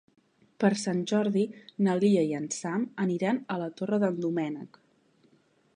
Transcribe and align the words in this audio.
Per 0.61 0.69
Sant 0.83 1.01
Jordi 1.11 1.43
na 1.87 1.95
Lia 2.05 2.23
i 2.31 2.33
en 2.39 2.49
Sam 2.57 2.89
aniran 3.05 3.43
a 3.57 3.61
la 3.65 3.71
Torre 3.83 4.01
d'en 4.05 4.21
Doménec. 4.25 4.81